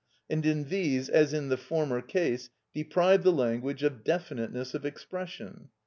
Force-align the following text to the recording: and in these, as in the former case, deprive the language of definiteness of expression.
and 0.31 0.47
in 0.47 0.63
these, 0.69 1.09
as 1.09 1.31
in 1.31 1.49
the 1.49 1.57
former 1.57 2.01
case, 2.01 2.49
deprive 2.73 3.21
the 3.21 3.31
language 3.31 3.83
of 3.83 4.03
definiteness 4.03 4.73
of 4.73 4.83
expression. 4.83 5.69